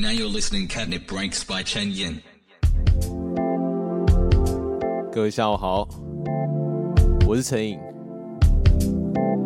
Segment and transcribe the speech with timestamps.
[0.00, 2.20] Now you're listening Catnip Breaks by Chen Yin.
[5.12, 5.86] 各位下午好，
[7.28, 7.78] 我是陈颖，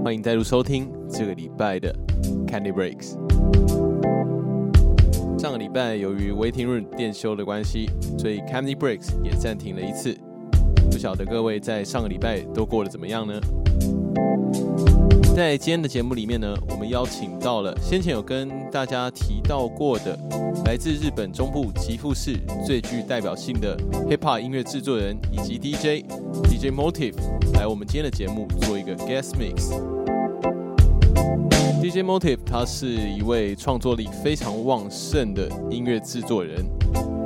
[0.04, 1.92] 欢迎再度收听这个礼拜的
[2.46, 3.14] Candy Breaks。
[5.36, 10.16] 上个礼拜由于 Waiting Room 电休的关系，所以 Candy Breaks 也暂停了一次。
[10.88, 13.40] 不晓得各位在上个礼拜都过得怎么样呢？
[15.34, 20.16] 在今天的节目里面呢，我们邀请到了先前有跟大家提到过的，
[20.64, 23.76] 来自日本中部岐阜市最具代表性的
[24.08, 26.04] hip hop 音乐制作人以及 DJ
[26.44, 27.16] DJ Motive
[27.54, 29.72] 来我们今天的节目做一个 guest mix。
[31.82, 36.64] DJ Motive 他是一位创作力非常旺盛的音乐制作人，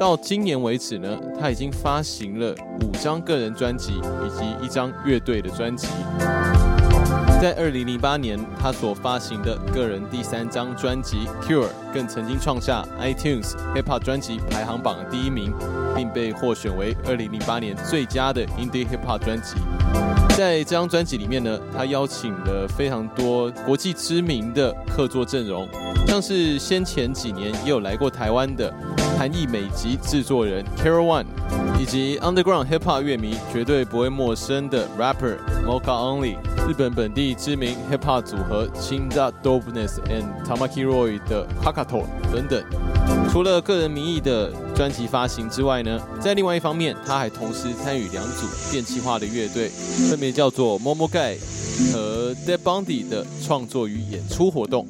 [0.01, 5.89] 到今年为止呢，他已经发行了五张个人专辑以及一张乐队的专辑。
[7.41, 15.55] 在二零零八年，他所发行的个人第三张专辑《Cure》更曾经创下 iTunes Hip Hop 专辑排行榜第一名，
[15.95, 19.55] 并被获选为二零零八年最佳的 Indie Hip Hop 专辑。
[20.39, 25.69] 在这张专辑里面呢，他邀请了非常多国际知名的客座阵容，
[26.07, 28.73] 像是先前几年也有来过台湾的
[29.19, 31.25] 韩裔美籍制作人 Caro One，
[31.77, 36.37] 以及 Underground Hip Hop 乐迷绝对不会陌生的 Rapper Mocha Only。
[36.69, 42.63] 日本本地知名 hip hop 组合 Chinza Dopeness and Tamaki Roy 的 Kakato 等等。
[43.31, 49.69] 除了个人名义的专辑发行之外呢，在另外一方面，他还同时参与两组电气化的乐队，
[50.11, 51.37] 分别叫做 Momo Guy
[51.93, 54.87] 和 Dead Bondy” 的创作与演出活动。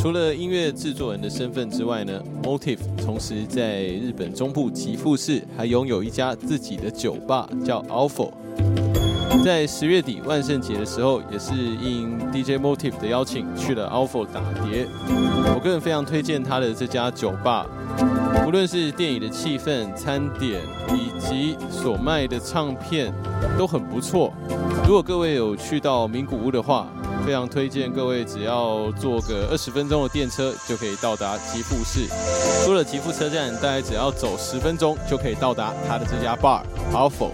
[0.00, 8.30] 除了音乐制作人的身份之外呢，Motive 同时在日本中部岐阜市还拥有一家自己的酒吧，叫 Alpha。
[9.44, 14.86] 在十月底万圣节的时候，也是应 DJ Motive 的邀请去了 Alpha 打碟。
[15.54, 17.64] 我个人非常推荐他的这家酒吧，
[18.46, 20.60] 无论是电影的气氛、餐点
[20.92, 23.12] 以及所卖的唱片
[23.56, 24.32] 都很不错。
[24.84, 26.88] 如果各位有去到名古屋的话，
[27.24, 32.06] 非常推荐各位，只要坐个二十分钟的电车就可以到达吉富市。
[32.64, 36.62] 出了吉富车站，大概只要走十分钟就可以到达他的这家 bar
[36.92, 37.30] Alpha。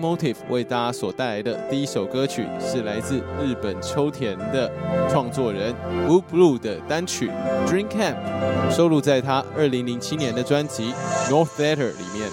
[0.00, 4.72] Motive 为大家所带来的第一首歌曲是来自日本秋田的
[5.10, 5.74] 创作人
[6.08, 7.30] Wu Blue 的单曲
[7.66, 8.16] Dream Camp，
[8.70, 10.94] 收录在他二零零七年的专辑
[11.28, 12.30] North Theater 里面。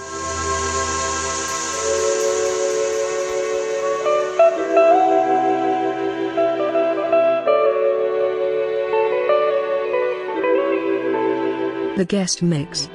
[11.98, 12.88] The guest mix.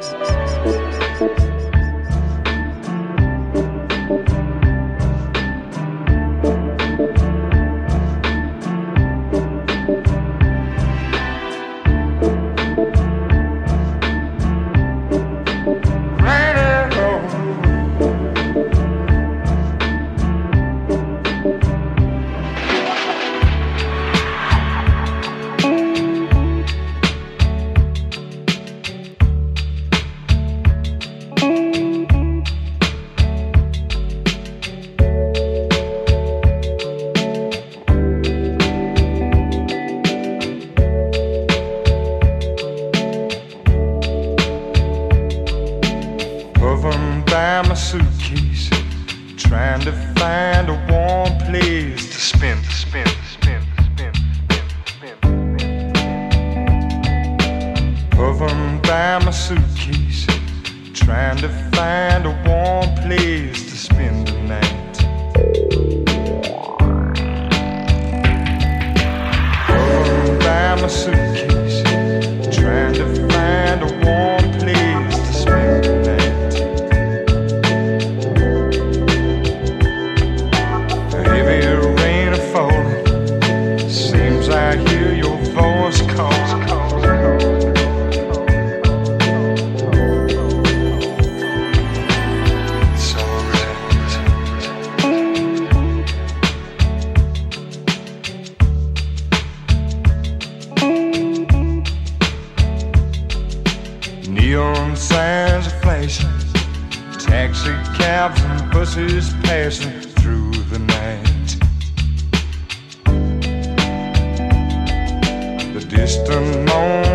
[116.03, 117.12] distant moan.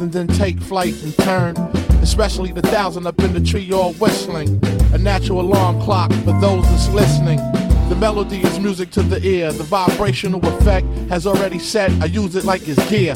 [0.00, 1.56] And then take flight and turn.
[2.02, 4.60] Especially the thousand up in the tree all whistling.
[4.94, 7.38] A natural alarm clock for those that's listening.
[7.88, 9.52] The melody is music to the ear.
[9.52, 11.90] The vibrational effect has already set.
[12.02, 13.14] I use it like it's gear.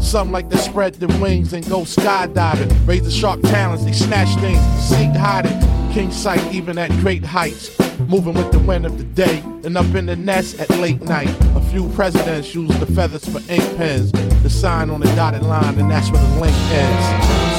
[0.00, 2.86] Some like to spread their wings and go skydiving.
[2.86, 5.58] Raise the sharp talents, they snatch things, seek hiding.
[5.92, 7.78] King sight even at great heights.
[8.08, 11.28] Moving with the wind of the day and up in the nest at late night.
[11.70, 14.10] Few presidents use the feathers for ink pens.
[14.42, 17.06] The sign on the dotted line, and that's where the link ends.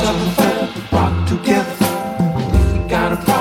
[0.01, 1.75] Feather we rock together.
[2.53, 3.40] If we got a problem,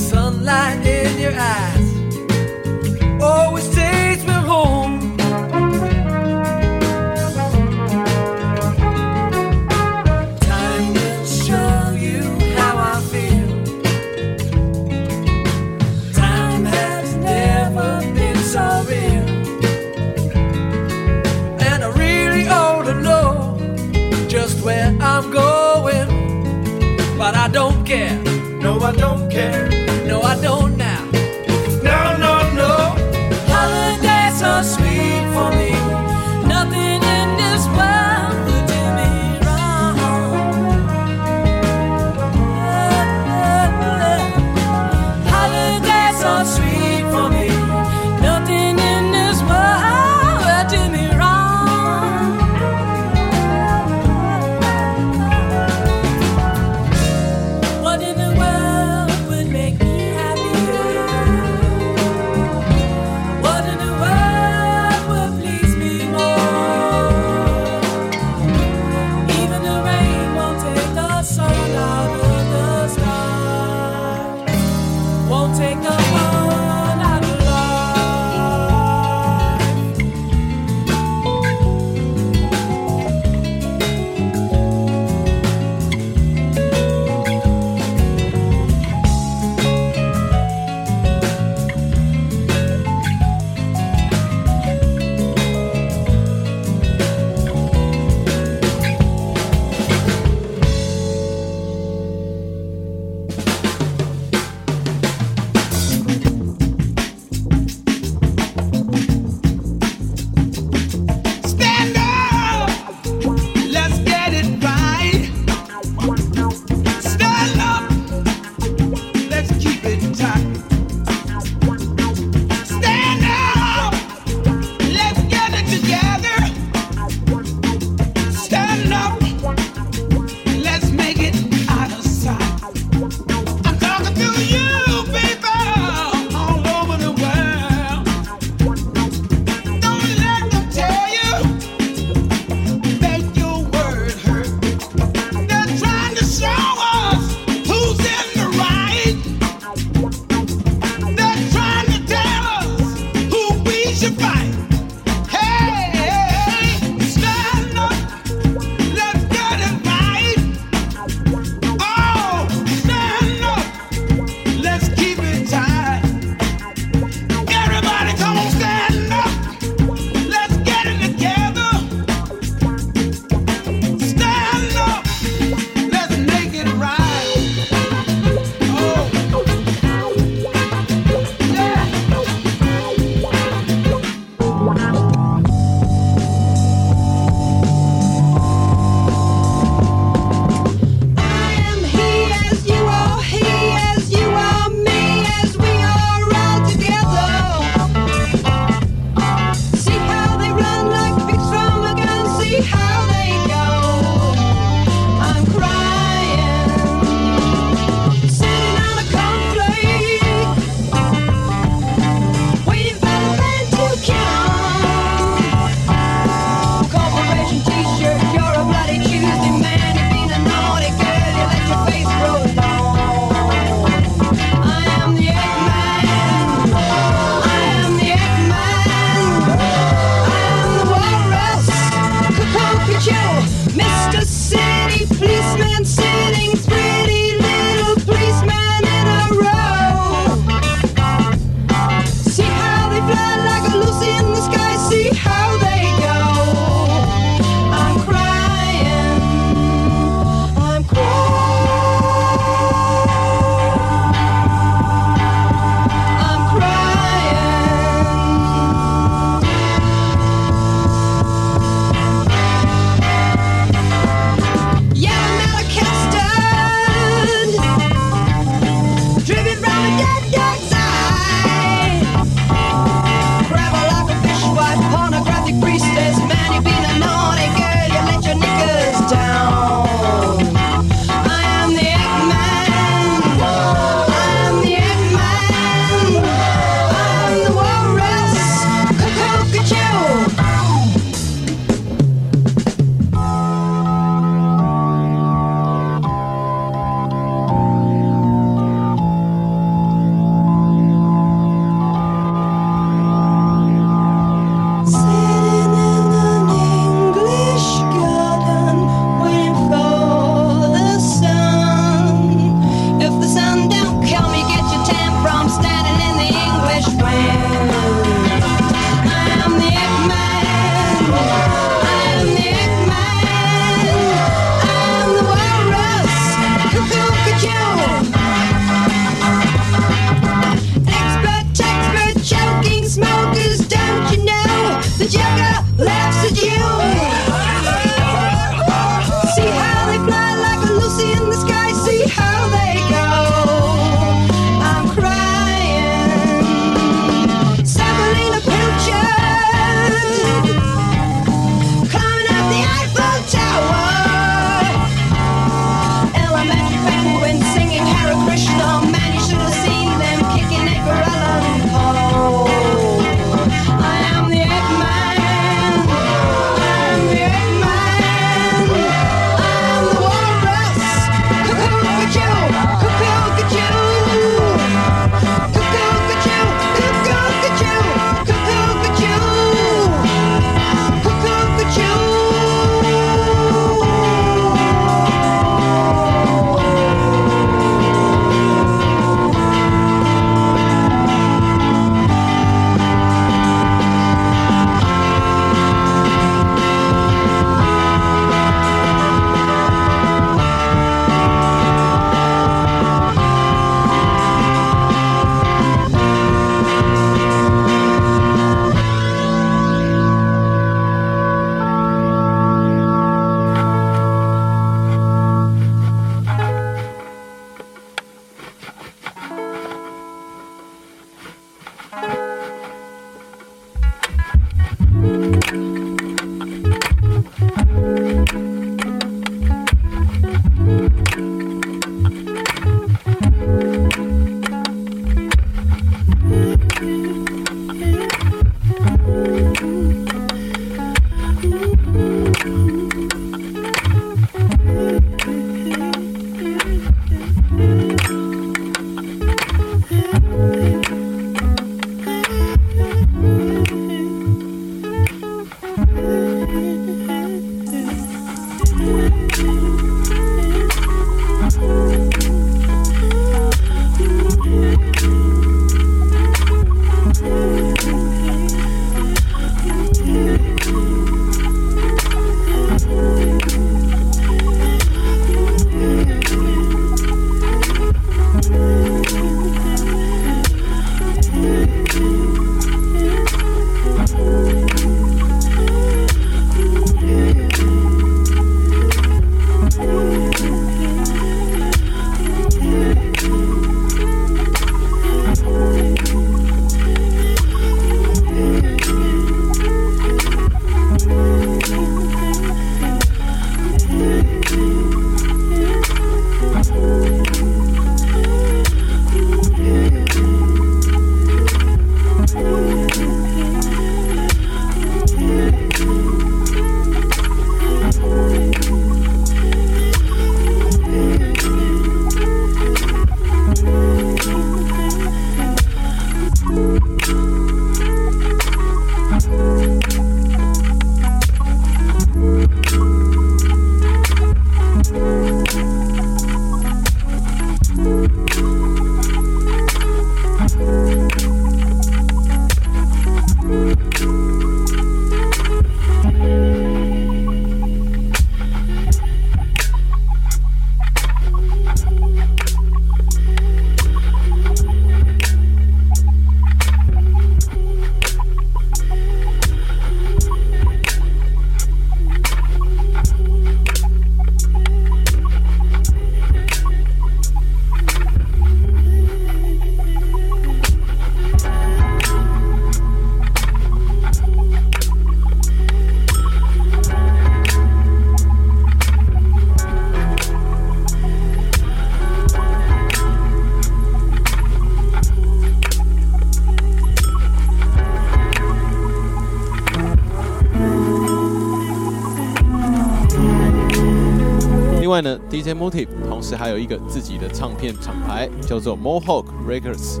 [595.44, 600.00] ，DJ Motive 同时还有一个自己的唱片厂牌，叫做 Mohawk Records。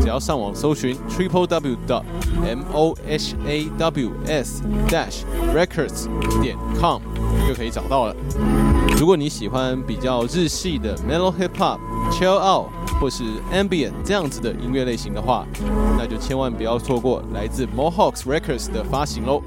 [0.00, 2.02] 只要上网搜寻 triple w dot
[2.42, 5.22] m o h a w s dash
[5.54, 6.08] records
[6.40, 7.00] 点 com
[7.46, 8.16] 就可以找到了。
[8.98, 11.78] 如果你喜欢比较日系的 mel Hip Hop、
[12.12, 12.68] Chill Out
[13.00, 15.44] 或是 Ambient 这样子的音乐类型的话，
[15.98, 19.42] 那就千万不要错过来自 Mohawk Records 的发行喽。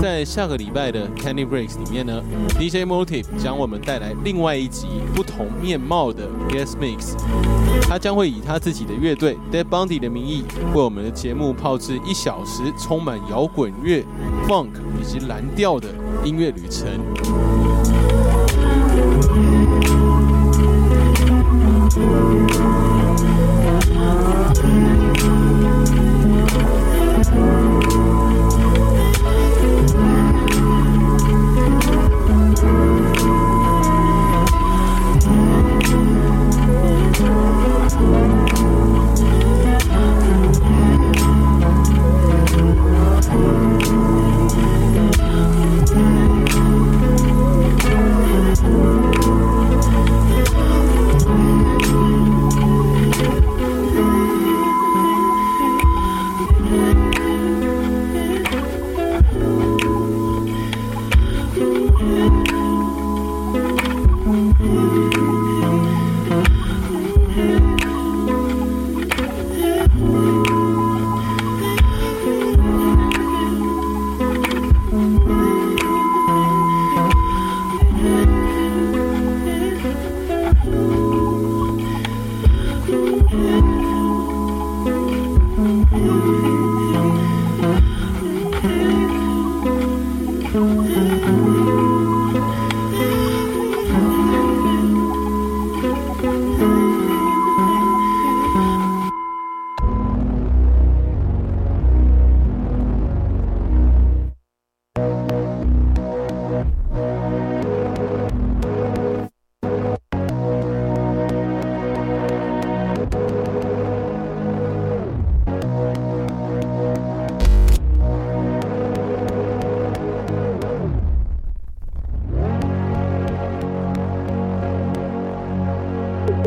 [0.00, 2.22] 在下个礼拜的 Candy Breaks 里面呢
[2.58, 7.14] ，DJ Motive 将我们带来另外一集不同面貌的 Guest Mix。
[7.82, 10.42] 他将会以他自己的乐队 Dead Bundy 的名义，
[10.74, 14.02] 为我们的节目炮制一小时充满摇滚乐、
[14.48, 15.88] Funk 以及蓝调的
[16.24, 16.88] 音乐旅程。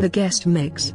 [0.04, 0.92] The guest mix.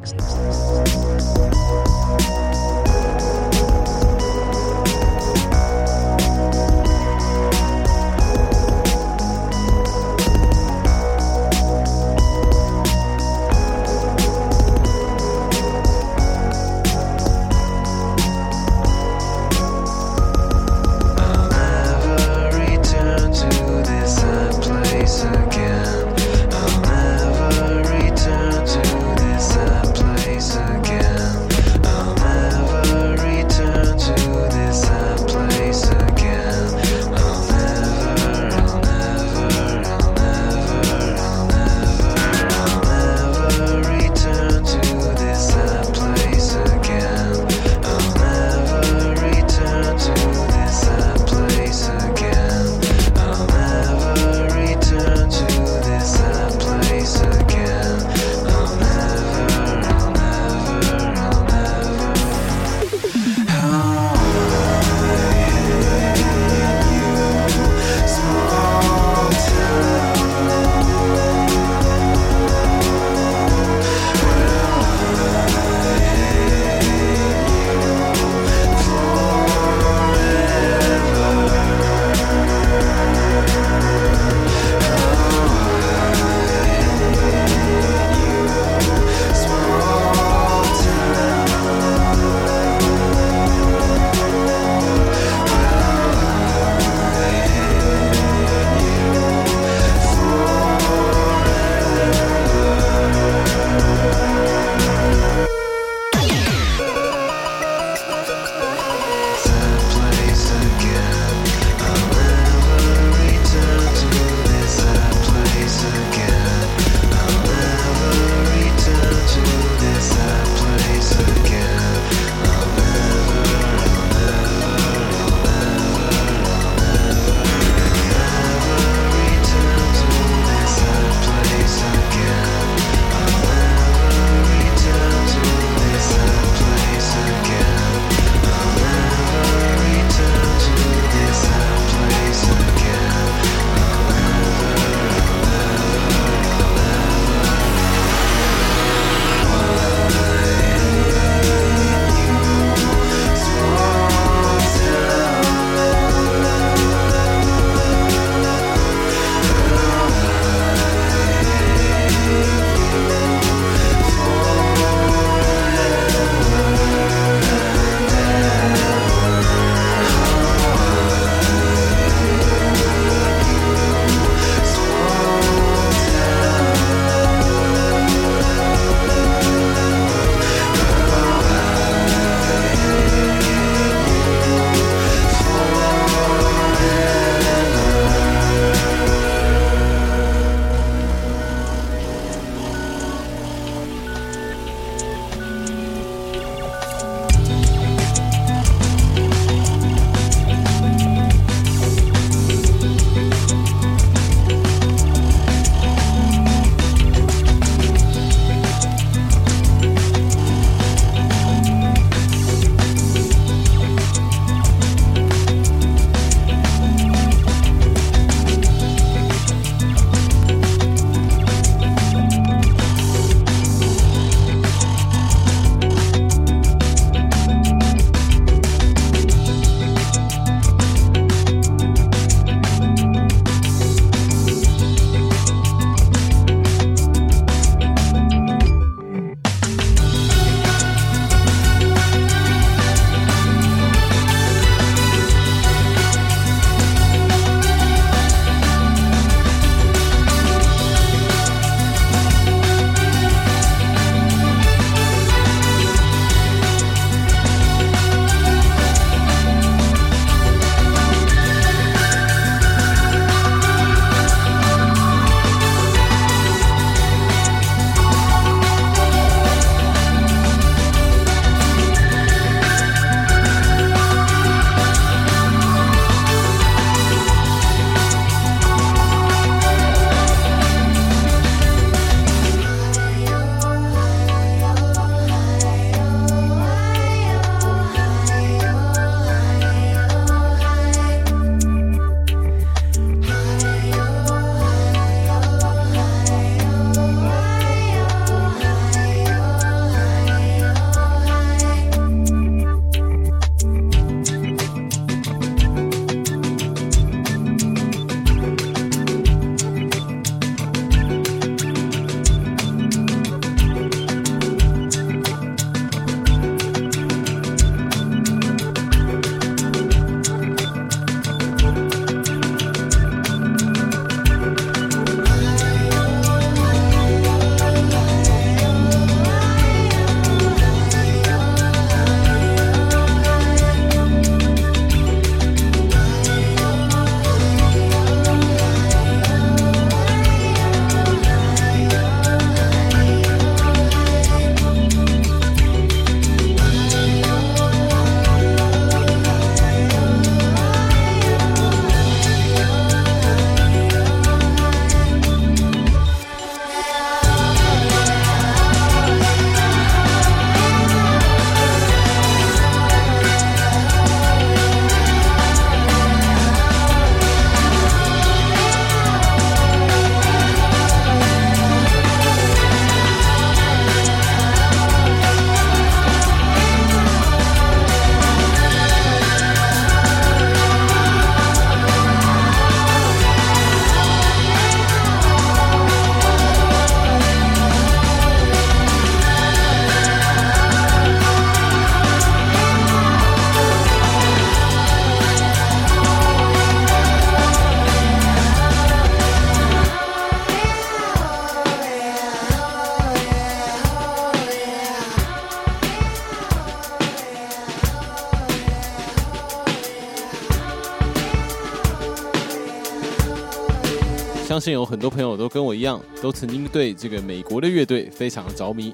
[414.58, 418.92] 相信有很多朋友都跟我一样，都曾经对这个美国的乐队非常着迷。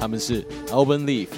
[0.00, 1.28] 他们是 Alban Leaf。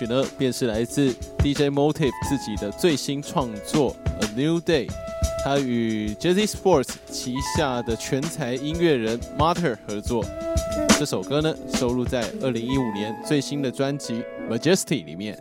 [0.00, 3.94] 曲呢，便是来自 DJ Motive 自己的最新创作
[4.24, 4.86] 《A New Day》，
[5.44, 10.24] 他与 Jazzie Sports 旗下的全才音乐人 Marter 合作。
[10.98, 15.38] 这首歌呢，收录在二零一五年最新的专辑《Majesty》里面。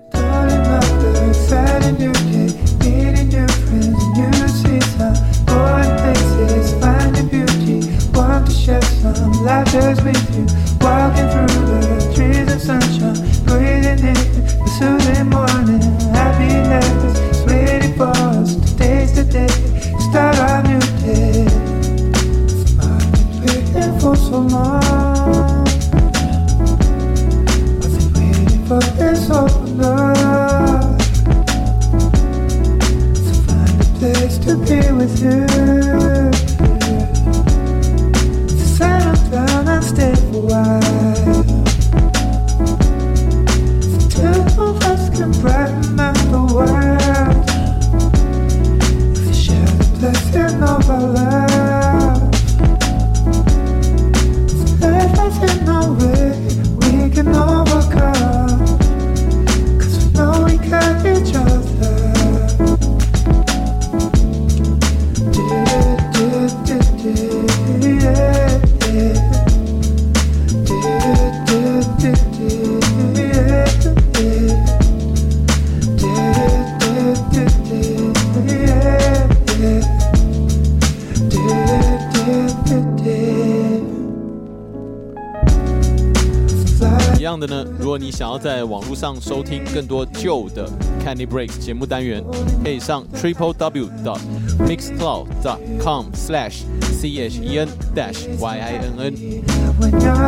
[89.00, 90.70] 上收听更多旧的
[91.02, 92.22] Candy Breaks 节目单元，
[92.62, 94.20] 可以上 triple w dot
[94.68, 99.14] mixcloud dot com slash c h e n dash y i n n。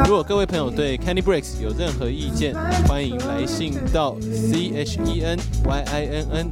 [0.06, 2.56] 如果各位朋友对 Candy Breaks 有任何意见，
[2.88, 6.50] 欢迎来信到 c h e n y i n n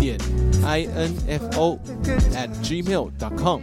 [0.00, 0.18] 点
[0.64, 1.78] i n f o
[2.34, 3.60] at gmail dot com。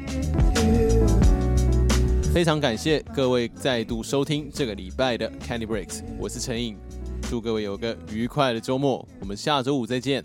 [2.34, 6.78] 非常感谢各位再度收听这个礼拜的 Candy Breaks，我是陈颖，
[7.30, 10.23] 祝各位有个愉快的周末，我们下周五再见。